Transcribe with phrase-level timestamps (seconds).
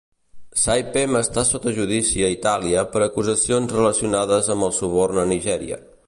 [0.59, 5.79] Saipem està sota judici a Itàlia per acusacions relacionades amb el suborn a Nigèria.